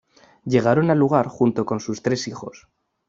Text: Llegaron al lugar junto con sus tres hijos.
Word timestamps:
Llegaron 0.45 0.89
al 0.89 0.97
lugar 0.97 1.27
junto 1.27 1.63
con 1.63 1.79
sus 1.79 2.01
tres 2.01 2.27
hijos. 2.27 2.67